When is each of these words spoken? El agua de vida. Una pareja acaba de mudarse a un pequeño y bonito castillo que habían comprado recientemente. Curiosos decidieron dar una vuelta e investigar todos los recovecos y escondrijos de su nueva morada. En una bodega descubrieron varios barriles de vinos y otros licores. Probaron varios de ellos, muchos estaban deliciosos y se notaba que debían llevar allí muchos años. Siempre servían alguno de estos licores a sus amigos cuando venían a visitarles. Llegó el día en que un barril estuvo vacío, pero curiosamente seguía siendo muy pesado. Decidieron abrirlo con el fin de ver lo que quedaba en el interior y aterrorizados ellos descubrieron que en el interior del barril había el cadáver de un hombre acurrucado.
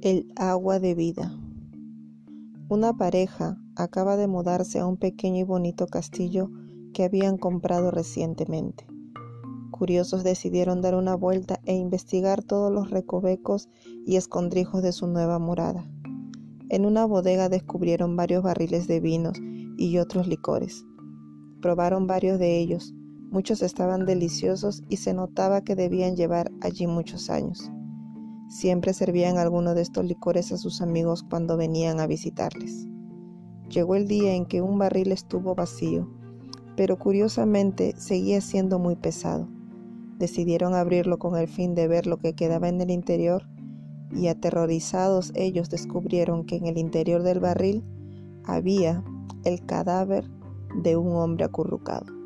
El 0.00 0.32
agua 0.36 0.78
de 0.78 0.94
vida. 0.94 1.36
Una 2.68 2.96
pareja 2.96 3.58
acaba 3.74 4.16
de 4.16 4.28
mudarse 4.28 4.78
a 4.78 4.86
un 4.86 4.96
pequeño 4.96 5.40
y 5.40 5.42
bonito 5.42 5.88
castillo 5.88 6.52
que 6.94 7.02
habían 7.02 7.36
comprado 7.36 7.90
recientemente. 7.90 8.86
Curiosos 9.72 10.22
decidieron 10.22 10.82
dar 10.82 10.94
una 10.94 11.16
vuelta 11.16 11.58
e 11.64 11.74
investigar 11.74 12.44
todos 12.44 12.72
los 12.72 12.90
recovecos 12.90 13.68
y 14.06 14.14
escondrijos 14.14 14.84
de 14.84 14.92
su 14.92 15.08
nueva 15.08 15.40
morada. 15.40 15.90
En 16.68 16.86
una 16.86 17.04
bodega 17.04 17.48
descubrieron 17.48 18.14
varios 18.14 18.44
barriles 18.44 18.86
de 18.86 19.00
vinos 19.00 19.36
y 19.76 19.98
otros 19.98 20.28
licores. 20.28 20.84
Probaron 21.60 22.06
varios 22.06 22.38
de 22.38 22.60
ellos, 22.60 22.94
muchos 23.32 23.62
estaban 23.62 24.06
deliciosos 24.06 24.84
y 24.88 24.98
se 24.98 25.12
notaba 25.12 25.62
que 25.62 25.74
debían 25.74 26.14
llevar 26.14 26.52
allí 26.60 26.86
muchos 26.86 27.30
años. 27.30 27.68
Siempre 28.48 28.94
servían 28.94 29.36
alguno 29.36 29.74
de 29.74 29.82
estos 29.82 30.04
licores 30.04 30.52
a 30.52 30.56
sus 30.56 30.80
amigos 30.80 31.22
cuando 31.22 31.56
venían 31.56 32.00
a 32.00 32.06
visitarles. 32.06 32.86
Llegó 33.68 33.94
el 33.94 34.08
día 34.08 34.34
en 34.34 34.46
que 34.46 34.62
un 34.62 34.78
barril 34.78 35.12
estuvo 35.12 35.54
vacío, 35.54 36.08
pero 36.74 36.98
curiosamente 36.98 37.94
seguía 37.98 38.40
siendo 38.40 38.78
muy 38.78 38.96
pesado. 38.96 39.48
Decidieron 40.18 40.74
abrirlo 40.74 41.18
con 41.18 41.36
el 41.36 41.46
fin 41.46 41.74
de 41.74 41.88
ver 41.88 42.06
lo 42.06 42.16
que 42.16 42.34
quedaba 42.34 42.68
en 42.68 42.80
el 42.80 42.90
interior 42.90 43.46
y 44.10 44.28
aterrorizados 44.28 45.32
ellos 45.34 45.68
descubrieron 45.68 46.44
que 46.44 46.56
en 46.56 46.66
el 46.66 46.78
interior 46.78 47.22
del 47.22 47.40
barril 47.40 47.84
había 48.44 49.04
el 49.44 49.64
cadáver 49.66 50.24
de 50.82 50.96
un 50.96 51.14
hombre 51.14 51.44
acurrucado. 51.44 52.17